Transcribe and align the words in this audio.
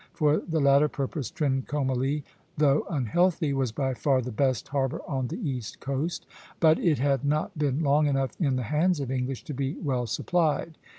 For 0.13 0.37
the 0.39 0.59
latter 0.59 0.87
purpose, 0.89 1.29
Trincomalee, 1.29 2.23
though 2.57 2.87
unhealthy, 2.89 3.53
was 3.53 3.71
by 3.71 3.93
far 3.93 4.19
the 4.19 4.31
best 4.31 4.69
harbor 4.69 5.01
on 5.07 5.27
the 5.27 5.37
east 5.47 5.79
coast; 5.79 6.25
but 6.59 6.79
it 6.79 6.97
had 6.97 7.23
not 7.23 7.55
been 7.55 7.83
long 7.83 8.07
enough 8.07 8.31
in 8.41 8.55
the 8.55 8.63
hands 8.63 8.99
of 8.99 9.11
England 9.11 9.45
to 9.45 9.53
be 9.53 9.75
well 9.75 10.07
supplied. 10.07 10.79